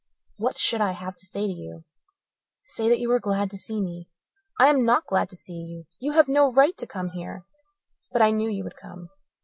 "What 0.37 0.57
should 0.57 0.81
I 0.81 0.93
have 0.93 1.15
to 1.17 1.27
say 1.27 1.45
to 1.45 1.53
you?" 1.53 1.83
"Say 2.65 2.89
that 2.89 2.97
you 2.97 3.11
are 3.11 3.19
glad 3.19 3.51
to 3.51 3.55
see 3.57 3.79
me." 3.79 4.09
"I 4.59 4.65
am 4.65 4.83
not 4.83 5.05
glad 5.05 5.29
to 5.29 5.35
see 5.35 5.53
you. 5.53 5.85
You 5.99 6.13
have 6.13 6.27
no 6.27 6.51
right 6.51 6.75
to 6.77 6.87
come 6.87 7.09
here. 7.09 7.45
But 8.11 8.23
I 8.23 8.31
knew 8.31 8.49
you 8.49 8.63
would 8.63 8.75
come." 8.75 9.09